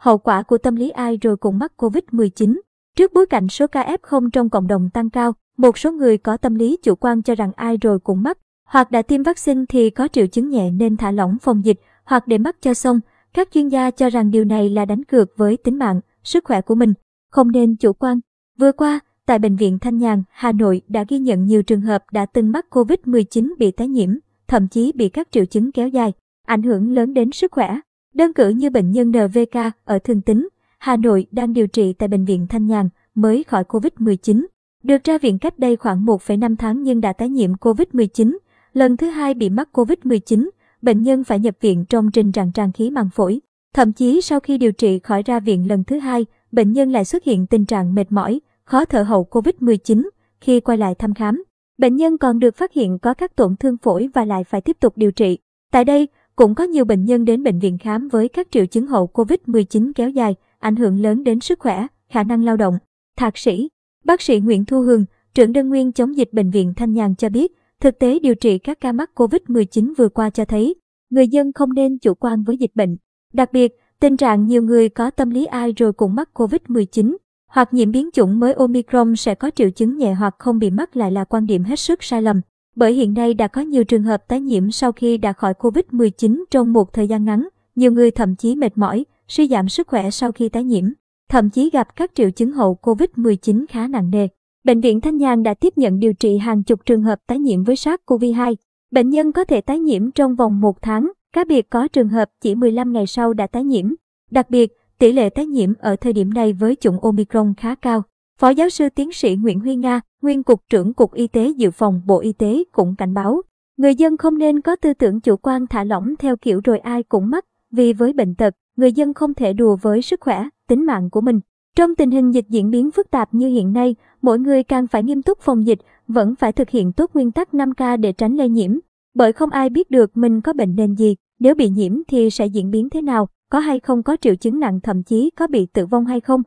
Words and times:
hậu 0.00 0.18
quả 0.18 0.42
của 0.42 0.58
tâm 0.58 0.76
lý 0.76 0.90
ai 0.90 1.18
rồi 1.22 1.36
cũng 1.36 1.58
mắc 1.58 1.72
Covid-19. 1.76 2.60
Trước 2.96 3.12
bối 3.12 3.26
cảnh 3.26 3.48
số 3.48 3.66
ca 3.66 3.96
F0 4.02 4.30
trong 4.30 4.50
cộng 4.50 4.66
đồng 4.66 4.90
tăng 4.90 5.10
cao, 5.10 5.32
một 5.56 5.78
số 5.78 5.92
người 5.92 6.18
có 6.18 6.36
tâm 6.36 6.54
lý 6.54 6.76
chủ 6.82 6.94
quan 6.94 7.22
cho 7.22 7.34
rằng 7.34 7.52
ai 7.56 7.76
rồi 7.76 7.98
cũng 7.98 8.22
mắc, 8.22 8.38
hoặc 8.64 8.90
đã 8.90 9.02
tiêm 9.02 9.22
vaccine 9.22 9.64
thì 9.68 9.90
có 9.90 10.08
triệu 10.08 10.26
chứng 10.26 10.48
nhẹ 10.48 10.70
nên 10.70 10.96
thả 10.96 11.10
lỏng 11.10 11.36
phòng 11.42 11.64
dịch, 11.64 11.80
hoặc 12.04 12.26
để 12.26 12.38
mắc 12.38 12.56
cho 12.62 12.74
xong. 12.74 13.00
Các 13.34 13.48
chuyên 13.52 13.68
gia 13.68 13.90
cho 13.90 14.10
rằng 14.10 14.30
điều 14.30 14.44
này 14.44 14.70
là 14.70 14.84
đánh 14.84 15.04
cược 15.04 15.36
với 15.36 15.56
tính 15.56 15.78
mạng, 15.78 16.00
sức 16.24 16.44
khỏe 16.44 16.60
của 16.60 16.74
mình, 16.74 16.94
không 17.30 17.52
nên 17.52 17.76
chủ 17.76 17.92
quan. 17.92 18.20
Vừa 18.58 18.72
qua, 18.72 19.00
tại 19.26 19.38
Bệnh 19.38 19.56
viện 19.56 19.78
Thanh 19.78 19.98
Nhàn, 19.98 20.22
Hà 20.30 20.52
Nội 20.52 20.82
đã 20.88 21.04
ghi 21.08 21.18
nhận 21.18 21.44
nhiều 21.44 21.62
trường 21.62 21.80
hợp 21.80 22.04
đã 22.12 22.26
từng 22.26 22.52
mắc 22.52 22.66
COVID-19 22.70 23.54
bị 23.58 23.70
tái 23.70 23.88
nhiễm, 23.88 24.10
thậm 24.48 24.68
chí 24.68 24.92
bị 24.94 25.08
các 25.08 25.28
triệu 25.30 25.44
chứng 25.44 25.72
kéo 25.72 25.88
dài, 25.88 26.12
ảnh 26.46 26.62
hưởng 26.62 26.92
lớn 26.92 27.14
đến 27.14 27.32
sức 27.32 27.52
khỏe. 27.52 27.76
Đơn 28.14 28.32
cử 28.32 28.48
như 28.48 28.70
bệnh 28.70 28.90
nhân 28.90 29.08
NVK 29.10 29.56
ở 29.84 29.98
Thường 29.98 30.20
Tín, 30.20 30.48
Hà 30.78 30.96
Nội 30.96 31.26
đang 31.30 31.52
điều 31.52 31.66
trị 31.66 31.92
tại 31.92 32.08
Bệnh 32.08 32.24
viện 32.24 32.46
Thanh 32.46 32.66
Nhàn 32.66 32.88
mới 33.14 33.44
khỏi 33.44 33.64
COVID-19. 33.64 34.46
Được 34.82 35.04
ra 35.04 35.18
viện 35.18 35.38
cách 35.38 35.58
đây 35.58 35.76
khoảng 35.76 36.04
1,5 36.06 36.56
tháng 36.56 36.82
nhưng 36.82 37.00
đã 37.00 37.12
tái 37.12 37.28
nhiễm 37.28 37.52
COVID-19. 37.54 38.36
Lần 38.72 38.96
thứ 38.96 39.06
hai 39.06 39.34
bị 39.34 39.48
mắc 39.48 39.68
COVID-19, 39.72 40.48
bệnh 40.82 41.02
nhân 41.02 41.24
phải 41.24 41.38
nhập 41.38 41.54
viện 41.60 41.84
trong 41.88 42.10
trình 42.10 42.32
trạng 42.32 42.52
tràn 42.52 42.72
khí 42.72 42.90
màng 42.90 43.10
phổi. 43.14 43.40
Thậm 43.74 43.92
chí 43.92 44.20
sau 44.20 44.40
khi 44.40 44.58
điều 44.58 44.72
trị 44.72 44.98
khỏi 44.98 45.22
ra 45.22 45.40
viện 45.40 45.68
lần 45.68 45.84
thứ 45.84 45.98
hai, 45.98 46.26
bệnh 46.52 46.72
nhân 46.72 46.92
lại 46.92 47.04
xuất 47.04 47.24
hiện 47.24 47.46
tình 47.46 47.66
trạng 47.66 47.94
mệt 47.94 48.12
mỏi, 48.12 48.40
khó 48.64 48.84
thở 48.84 49.02
hậu 49.02 49.26
COVID-19 49.30 50.08
khi 50.40 50.60
quay 50.60 50.78
lại 50.78 50.94
thăm 50.94 51.14
khám. 51.14 51.44
Bệnh 51.78 51.96
nhân 51.96 52.18
còn 52.18 52.38
được 52.38 52.56
phát 52.56 52.72
hiện 52.72 52.98
có 52.98 53.14
các 53.14 53.36
tổn 53.36 53.56
thương 53.56 53.76
phổi 53.76 54.08
và 54.14 54.24
lại 54.24 54.44
phải 54.44 54.60
tiếp 54.60 54.76
tục 54.80 54.92
điều 54.96 55.10
trị. 55.10 55.38
Tại 55.72 55.84
đây, 55.84 56.08
cũng 56.36 56.54
có 56.54 56.64
nhiều 56.64 56.84
bệnh 56.84 57.04
nhân 57.04 57.24
đến 57.24 57.42
bệnh 57.42 57.58
viện 57.58 57.78
khám 57.78 58.08
với 58.08 58.28
các 58.28 58.48
triệu 58.50 58.66
chứng 58.66 58.86
hậu 58.86 59.10
COVID-19 59.14 59.92
kéo 59.94 60.10
dài, 60.10 60.34
ảnh 60.58 60.76
hưởng 60.76 61.00
lớn 61.00 61.24
đến 61.24 61.40
sức 61.40 61.58
khỏe, 61.58 61.86
khả 62.08 62.22
năng 62.22 62.44
lao 62.44 62.56
động. 62.56 62.78
Thạc 63.16 63.38
sĩ, 63.38 63.68
bác 64.04 64.22
sĩ 64.22 64.40
Nguyễn 64.40 64.64
Thu 64.64 64.80
Hương, 64.80 65.04
trưởng 65.34 65.52
đơn 65.52 65.68
nguyên 65.68 65.92
chống 65.92 66.16
dịch 66.16 66.32
bệnh 66.32 66.50
viện 66.50 66.72
Thanh 66.76 66.92
Nhàn 66.92 67.14
cho 67.14 67.28
biết, 67.28 67.52
thực 67.80 67.98
tế 67.98 68.18
điều 68.18 68.34
trị 68.34 68.58
các 68.58 68.80
ca 68.80 68.92
mắc 68.92 69.10
COVID-19 69.14 69.92
vừa 69.98 70.08
qua 70.08 70.30
cho 70.30 70.44
thấy, 70.44 70.74
người 71.10 71.28
dân 71.28 71.52
không 71.52 71.74
nên 71.74 71.98
chủ 71.98 72.14
quan 72.14 72.42
với 72.42 72.56
dịch 72.56 72.72
bệnh. 72.74 72.96
Đặc 73.32 73.52
biệt, 73.52 73.72
tình 74.00 74.16
trạng 74.16 74.46
nhiều 74.46 74.62
người 74.62 74.88
có 74.88 75.10
tâm 75.10 75.30
lý 75.30 75.44
ai 75.44 75.72
rồi 75.76 75.92
cũng 75.92 76.14
mắc 76.14 76.30
COVID-19 76.34 77.16
hoặc 77.50 77.74
nhiễm 77.74 77.90
biến 77.90 78.10
chủng 78.12 78.40
mới 78.40 78.52
Omicron 78.52 79.16
sẽ 79.16 79.34
có 79.34 79.50
triệu 79.54 79.70
chứng 79.70 79.98
nhẹ 79.98 80.14
hoặc 80.14 80.34
không 80.38 80.58
bị 80.58 80.70
mắc 80.70 80.96
lại 80.96 81.12
là 81.12 81.24
quan 81.24 81.46
điểm 81.46 81.64
hết 81.64 81.78
sức 81.78 82.02
sai 82.02 82.22
lầm. 82.22 82.40
Bởi 82.76 82.92
hiện 82.92 83.14
nay 83.14 83.34
đã 83.34 83.48
có 83.48 83.60
nhiều 83.60 83.84
trường 83.84 84.02
hợp 84.02 84.28
tái 84.28 84.40
nhiễm 84.40 84.70
sau 84.70 84.92
khi 84.92 85.18
đã 85.18 85.32
khỏi 85.32 85.54
COVID-19 85.58 86.44
trong 86.50 86.72
một 86.72 86.92
thời 86.92 87.08
gian 87.08 87.24
ngắn, 87.24 87.48
nhiều 87.74 87.92
người 87.92 88.10
thậm 88.10 88.36
chí 88.36 88.56
mệt 88.56 88.78
mỏi, 88.78 89.04
suy 89.28 89.48
giảm 89.48 89.68
sức 89.68 89.88
khỏe 89.88 90.10
sau 90.10 90.32
khi 90.32 90.48
tái 90.48 90.64
nhiễm, 90.64 90.84
thậm 91.28 91.50
chí 91.50 91.70
gặp 91.70 91.96
các 91.96 92.10
triệu 92.14 92.30
chứng 92.30 92.52
hậu 92.52 92.78
COVID-19 92.82 93.64
khá 93.68 93.86
nặng 93.88 94.10
nề. 94.10 94.28
Bệnh 94.64 94.80
viện 94.80 95.00
Thanh 95.00 95.16
Nhàn 95.16 95.42
đã 95.42 95.54
tiếp 95.54 95.78
nhận 95.78 95.98
điều 95.98 96.12
trị 96.12 96.38
hàng 96.38 96.62
chục 96.62 96.86
trường 96.86 97.02
hợp 97.02 97.18
tái 97.26 97.38
nhiễm 97.38 97.64
với 97.64 97.74
SARS-CoV-2. 97.74 98.54
Bệnh 98.90 99.10
nhân 99.10 99.32
có 99.32 99.44
thể 99.44 99.60
tái 99.60 99.78
nhiễm 99.78 100.10
trong 100.10 100.34
vòng 100.34 100.60
một 100.60 100.82
tháng, 100.82 101.12
cá 101.32 101.44
biệt 101.44 101.70
có 101.70 101.88
trường 101.88 102.08
hợp 102.08 102.30
chỉ 102.40 102.54
15 102.54 102.92
ngày 102.92 103.06
sau 103.06 103.34
đã 103.34 103.46
tái 103.46 103.64
nhiễm. 103.64 103.94
Đặc 104.30 104.50
biệt, 104.50 104.72
tỷ 104.98 105.12
lệ 105.12 105.30
tái 105.30 105.46
nhiễm 105.46 105.72
ở 105.78 105.96
thời 105.96 106.12
điểm 106.12 106.34
này 106.34 106.52
với 106.52 106.76
chủng 106.80 107.00
Omicron 107.00 107.54
khá 107.56 107.74
cao. 107.74 108.02
Phó 108.40 108.48
giáo 108.48 108.68
sư 108.68 108.88
tiến 108.88 109.12
sĩ 109.12 109.36
Nguyễn 109.36 109.60
Huy 109.60 109.76
Nga, 109.76 110.00
nguyên 110.22 110.42
cục 110.42 110.62
trưởng 110.70 110.94
Cục 110.94 111.14
Y 111.14 111.26
tế 111.26 111.48
Dự 111.56 111.70
phòng 111.70 112.00
Bộ 112.06 112.20
Y 112.20 112.32
tế 112.32 112.64
cũng 112.72 112.96
cảnh 112.96 113.14
báo, 113.14 113.42
người 113.76 113.94
dân 113.94 114.16
không 114.16 114.38
nên 114.38 114.60
có 114.60 114.76
tư 114.76 114.94
tưởng 114.94 115.20
chủ 115.20 115.36
quan 115.36 115.66
thả 115.66 115.84
lỏng 115.84 116.14
theo 116.18 116.36
kiểu 116.36 116.60
rồi 116.64 116.78
ai 116.78 117.02
cũng 117.02 117.30
mắc, 117.30 117.44
vì 117.70 117.92
với 117.92 118.12
bệnh 118.12 118.34
tật, 118.34 118.54
người 118.76 118.92
dân 118.92 119.14
không 119.14 119.34
thể 119.34 119.52
đùa 119.52 119.76
với 119.82 120.02
sức 120.02 120.20
khỏe, 120.20 120.48
tính 120.68 120.86
mạng 120.86 121.10
của 121.10 121.20
mình. 121.20 121.40
Trong 121.76 121.94
tình 121.94 122.10
hình 122.10 122.34
dịch 122.34 122.48
diễn 122.48 122.70
biến 122.70 122.90
phức 122.90 123.10
tạp 123.10 123.34
như 123.34 123.48
hiện 123.48 123.72
nay, 123.72 123.96
mỗi 124.22 124.38
người 124.38 124.62
càng 124.62 124.86
phải 124.86 125.02
nghiêm 125.02 125.22
túc 125.22 125.40
phòng 125.40 125.66
dịch, 125.66 125.78
vẫn 126.08 126.34
phải 126.34 126.52
thực 126.52 126.70
hiện 126.70 126.92
tốt 126.92 127.10
nguyên 127.14 127.32
tắc 127.32 127.54
5K 127.54 128.00
để 128.00 128.12
tránh 128.12 128.36
lây 128.36 128.48
nhiễm. 128.48 128.78
Bởi 129.14 129.32
không 129.32 129.50
ai 129.50 129.70
biết 129.70 129.90
được 129.90 130.16
mình 130.16 130.40
có 130.40 130.52
bệnh 130.52 130.74
nền 130.74 130.94
gì, 130.94 131.16
nếu 131.38 131.54
bị 131.54 131.68
nhiễm 131.68 131.92
thì 132.08 132.30
sẽ 132.30 132.46
diễn 132.46 132.70
biến 132.70 132.90
thế 132.90 133.02
nào, 133.02 133.28
có 133.50 133.58
hay 133.58 133.80
không 133.80 134.02
có 134.02 134.16
triệu 134.20 134.34
chứng 134.34 134.60
nặng 134.60 134.80
thậm 134.82 135.02
chí 135.02 135.30
có 135.30 135.46
bị 135.46 135.66
tử 135.66 135.86
vong 135.86 136.06
hay 136.06 136.20
không. 136.20 136.42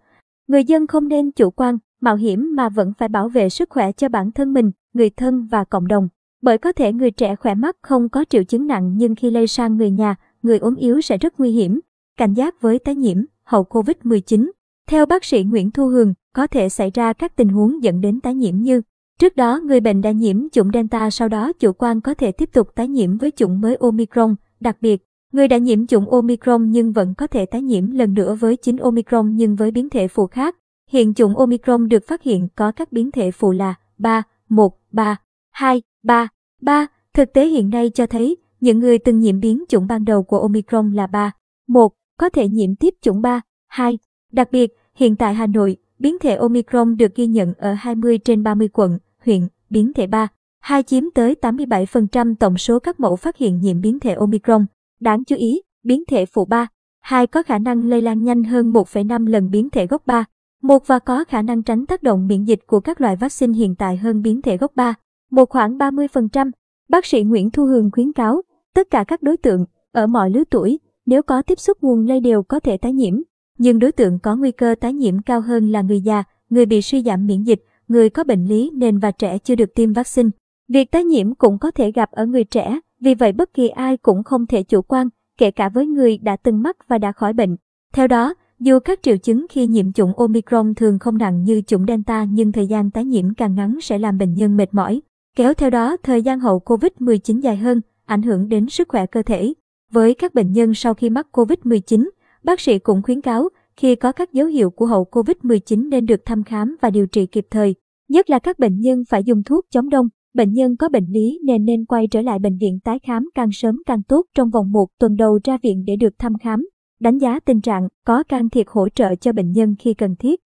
Người 0.53 0.63
dân 0.63 0.87
không 0.87 1.07
nên 1.07 1.31
chủ 1.31 1.49
quan, 1.49 1.77
mạo 2.01 2.15
hiểm 2.15 2.55
mà 2.55 2.69
vẫn 2.69 2.93
phải 2.97 3.09
bảo 3.09 3.29
vệ 3.29 3.49
sức 3.49 3.69
khỏe 3.69 3.91
cho 3.91 4.09
bản 4.09 4.31
thân 4.31 4.53
mình, 4.53 4.71
người 4.93 5.09
thân 5.09 5.47
và 5.51 5.63
cộng 5.63 5.87
đồng. 5.87 6.07
Bởi 6.41 6.57
có 6.57 6.71
thể 6.71 6.93
người 6.93 7.11
trẻ 7.11 7.35
khỏe 7.35 7.55
mắt 7.55 7.77
không 7.81 8.09
có 8.09 8.25
triệu 8.29 8.43
chứng 8.43 8.67
nặng 8.67 8.93
nhưng 8.97 9.15
khi 9.15 9.31
lây 9.31 9.47
sang 9.47 9.77
người 9.77 9.91
nhà, 9.91 10.15
người 10.43 10.57
ốm 10.57 10.75
yếu 10.75 11.01
sẽ 11.01 11.17
rất 11.17 11.39
nguy 11.39 11.51
hiểm. 11.51 11.79
Cảnh 12.17 12.33
giác 12.33 12.61
với 12.61 12.79
tái 12.79 12.95
nhiễm, 12.95 13.17
hậu 13.43 13.63
Covid-19. 13.63 14.51
Theo 14.87 15.05
bác 15.05 15.25
sĩ 15.25 15.43
Nguyễn 15.43 15.71
Thu 15.71 15.87
Hường, 15.87 16.13
có 16.33 16.47
thể 16.47 16.69
xảy 16.69 16.91
ra 16.93 17.13
các 17.13 17.35
tình 17.35 17.49
huống 17.49 17.83
dẫn 17.83 18.01
đến 18.01 18.21
tái 18.21 18.35
nhiễm 18.35 18.57
như 18.57 18.81
Trước 19.19 19.35
đó, 19.35 19.59
người 19.63 19.79
bệnh 19.79 20.01
đã 20.01 20.11
nhiễm 20.11 20.49
chủng 20.49 20.71
Delta 20.73 21.09
sau 21.09 21.29
đó 21.29 21.51
chủ 21.59 21.73
quan 21.73 22.01
có 22.01 22.13
thể 22.13 22.31
tiếp 22.31 22.49
tục 22.53 22.75
tái 22.75 22.87
nhiễm 22.87 23.17
với 23.17 23.31
chủng 23.31 23.61
mới 23.61 23.75
Omicron. 23.75 24.35
Đặc 24.59 24.77
biệt, 24.81 25.05
người 25.33 25.47
đã 25.47 25.57
nhiễm 25.57 25.87
chủng 25.87 26.09
Omicron 26.09 26.71
nhưng 26.71 26.91
vẫn 26.91 27.13
có 27.13 27.27
thể 27.27 27.45
tái 27.45 27.61
nhiễm 27.61 27.91
lần 27.91 28.13
nữa 28.13 28.35
với 28.35 28.57
chính 28.57 28.77
Omicron 28.77 29.35
nhưng 29.35 29.55
với 29.55 29.71
biến 29.71 29.89
thể 29.89 30.07
phụ 30.07 30.27
khác. 30.27 30.55
Hiện 30.89 31.13
chủng 31.13 31.37
Omicron 31.37 31.87
được 31.87 32.07
phát 32.07 32.23
hiện 32.23 32.47
có 32.55 32.71
các 32.71 32.91
biến 32.91 33.11
thể 33.11 33.31
phụ 33.31 33.51
là 33.51 33.75
3, 33.97 34.23
1, 34.49 34.77
3, 34.91 35.17
2, 35.51 35.81
3, 36.03 36.27
3. 36.61 36.87
Thực 37.13 37.33
tế 37.33 37.47
hiện 37.47 37.69
nay 37.69 37.89
cho 37.89 38.05
thấy, 38.05 38.37
những 38.59 38.79
người 38.79 38.97
từng 38.97 39.19
nhiễm 39.19 39.39
biến 39.39 39.63
chủng 39.69 39.87
ban 39.87 40.05
đầu 40.05 40.23
của 40.23 40.39
Omicron 40.39 40.91
là 40.91 41.07
3, 41.07 41.31
1, 41.67 41.93
có 42.17 42.29
thể 42.29 42.47
nhiễm 42.47 42.75
tiếp 42.75 42.93
chủng 43.01 43.21
3, 43.21 43.41
2. 43.67 43.97
Đặc 44.31 44.51
biệt, 44.51 44.71
hiện 44.95 45.15
tại 45.15 45.33
Hà 45.33 45.47
Nội, 45.47 45.77
biến 45.99 46.19
thể 46.19 46.35
Omicron 46.35 46.97
được 46.97 47.15
ghi 47.15 47.27
nhận 47.27 47.53
ở 47.57 47.73
20 47.73 48.17
trên 48.17 48.43
30 48.43 48.67
quận, 48.67 48.99
huyện, 49.25 49.47
biến 49.69 49.93
thể 49.93 50.07
3, 50.07 50.27
2 50.59 50.83
chiếm 50.83 51.03
tới 51.15 51.35
87% 51.41 52.35
tổng 52.35 52.57
số 52.57 52.79
các 52.79 52.99
mẫu 52.99 53.15
phát 53.15 53.37
hiện 53.37 53.59
nhiễm 53.61 53.81
biến 53.81 53.99
thể 53.99 54.13
Omicron. 54.13 54.65
Đáng 55.03 55.23
chú 55.23 55.35
ý, 55.35 55.61
biến 55.83 56.03
thể 56.07 56.25
phụ 56.25 56.45
3, 56.45 56.67
2 56.99 57.27
có 57.27 57.43
khả 57.43 57.57
năng 57.57 57.89
lây 57.89 58.01
lan 58.01 58.23
nhanh 58.23 58.43
hơn 58.43 58.71
1,5 58.71 59.27
lần 59.27 59.49
biến 59.49 59.69
thể 59.69 59.87
gốc 59.87 60.05
3, 60.05 60.25
một 60.61 60.87
và 60.87 60.99
có 60.99 61.23
khả 61.23 61.41
năng 61.41 61.63
tránh 61.63 61.85
tác 61.85 62.03
động 62.03 62.27
miễn 62.27 62.43
dịch 62.43 62.59
của 62.67 62.79
các 62.79 63.01
loại 63.01 63.15
vaccine 63.15 63.57
hiện 63.57 63.75
tại 63.75 63.97
hơn 63.97 64.21
biến 64.21 64.41
thể 64.41 64.57
gốc 64.57 64.71
3, 64.75 64.93
một 65.31 65.49
khoảng 65.49 65.77
30%. 65.77 66.51
Bác 66.89 67.05
sĩ 67.05 67.23
Nguyễn 67.23 67.51
Thu 67.51 67.65
Hường 67.65 67.91
khuyến 67.91 68.13
cáo, 68.13 68.41
tất 68.73 68.87
cả 68.89 69.03
các 69.07 69.23
đối 69.23 69.37
tượng, 69.37 69.65
ở 69.91 70.07
mọi 70.07 70.29
lứa 70.29 70.43
tuổi, 70.49 70.79
nếu 71.05 71.23
có 71.23 71.41
tiếp 71.41 71.59
xúc 71.59 71.77
nguồn 71.81 72.07
lây 72.07 72.19
đều 72.19 72.43
có 72.43 72.59
thể 72.59 72.77
tái 72.77 72.93
nhiễm. 72.93 73.21
Nhưng 73.57 73.79
đối 73.79 73.91
tượng 73.91 74.19
có 74.19 74.35
nguy 74.35 74.51
cơ 74.51 74.75
tái 74.79 74.93
nhiễm 74.93 75.21
cao 75.21 75.41
hơn 75.41 75.71
là 75.71 75.81
người 75.81 76.01
già, 76.01 76.23
người 76.49 76.65
bị 76.65 76.81
suy 76.81 77.03
giảm 77.03 77.27
miễn 77.27 77.43
dịch, 77.43 77.63
người 77.87 78.09
có 78.09 78.23
bệnh 78.23 78.45
lý 78.45 78.71
nền 78.73 78.99
và 78.99 79.11
trẻ 79.11 79.37
chưa 79.37 79.55
được 79.55 79.75
tiêm 79.75 79.93
vaccine. 79.93 80.29
Việc 80.67 80.91
tái 80.91 81.03
nhiễm 81.03 81.35
cũng 81.35 81.59
có 81.59 81.71
thể 81.71 81.91
gặp 81.91 82.11
ở 82.11 82.25
người 82.25 82.43
trẻ, 82.43 82.79
vì 83.03 83.15
vậy 83.15 83.31
bất 83.31 83.53
kỳ 83.53 83.67
ai 83.67 83.97
cũng 83.97 84.23
không 84.23 84.47
thể 84.47 84.63
chủ 84.63 84.81
quan, 84.81 85.09
kể 85.37 85.51
cả 85.51 85.69
với 85.69 85.87
người 85.87 86.17
đã 86.17 86.35
từng 86.35 86.61
mắc 86.61 86.77
và 86.87 86.97
đã 86.97 87.11
khỏi 87.11 87.33
bệnh. 87.33 87.55
Theo 87.93 88.07
đó, 88.07 88.33
dù 88.59 88.79
các 88.79 88.99
triệu 89.01 89.17
chứng 89.17 89.45
khi 89.49 89.67
nhiễm 89.67 89.93
chủng 89.93 90.17
Omicron 90.17 90.73
thường 90.75 90.99
không 90.99 91.17
nặng 91.17 91.43
như 91.43 91.61
chủng 91.67 91.85
Delta 91.87 92.23
nhưng 92.23 92.51
thời 92.51 92.67
gian 92.67 92.91
tái 92.91 93.05
nhiễm 93.05 93.33
càng 93.33 93.55
ngắn 93.55 93.77
sẽ 93.81 93.97
làm 93.97 94.17
bệnh 94.17 94.33
nhân 94.33 94.57
mệt 94.57 94.73
mỏi, 94.73 95.01
kéo 95.35 95.53
theo 95.53 95.69
đó 95.69 95.97
thời 96.03 96.21
gian 96.21 96.39
hậu 96.39 96.59
COVID-19 96.59 97.39
dài 97.39 97.57
hơn, 97.57 97.81
ảnh 98.05 98.21
hưởng 98.21 98.49
đến 98.49 98.69
sức 98.69 98.87
khỏe 98.87 99.05
cơ 99.05 99.21
thể. 99.21 99.53
Với 99.91 100.13
các 100.13 100.33
bệnh 100.33 100.51
nhân 100.51 100.73
sau 100.73 100.93
khi 100.93 101.09
mắc 101.09 101.27
COVID-19, 101.31 102.09
bác 102.43 102.59
sĩ 102.59 102.79
cũng 102.79 103.01
khuyến 103.01 103.21
cáo 103.21 103.49
khi 103.77 103.95
có 103.95 104.11
các 104.11 104.33
dấu 104.33 104.47
hiệu 104.47 104.69
của 104.69 104.85
hậu 104.85 105.07
COVID-19 105.11 105.89
nên 105.89 106.05
được 106.05 106.25
thăm 106.25 106.43
khám 106.43 106.75
và 106.81 106.89
điều 106.89 107.07
trị 107.07 107.25
kịp 107.25 107.47
thời. 107.51 107.75
Nhất 108.09 108.29
là 108.29 108.39
các 108.39 108.59
bệnh 108.59 108.79
nhân 108.79 109.03
phải 109.09 109.23
dùng 109.23 109.43
thuốc 109.43 109.65
chống 109.69 109.89
đông, 109.89 110.07
bệnh 110.33 110.53
nhân 110.53 110.75
có 110.77 110.89
bệnh 110.89 111.05
lý 111.09 111.39
nên 111.43 111.65
nên 111.65 111.85
quay 111.85 112.07
trở 112.07 112.21
lại 112.21 112.39
bệnh 112.39 112.57
viện 112.57 112.79
tái 112.83 112.99
khám 112.99 113.29
càng 113.35 113.49
sớm 113.51 113.81
càng 113.85 114.03
tốt 114.03 114.25
trong 114.35 114.49
vòng 114.49 114.71
một 114.71 114.87
tuần 114.99 115.15
đầu 115.15 115.39
ra 115.43 115.57
viện 115.63 115.83
để 115.85 115.95
được 115.95 116.13
thăm 116.19 116.33
khám 116.37 116.65
đánh 117.03 117.17
giá 117.17 117.39
tình 117.39 117.61
trạng, 117.61 117.87
có 118.05 118.23
can 118.23 118.49
thiệp 118.49 118.67
hỗ 118.67 118.89
trợ 118.89 119.15
cho 119.15 119.31
bệnh 119.33 119.51
nhân 119.51 119.75
khi 119.79 119.93
cần 119.93 120.15
thiết. 120.19 120.39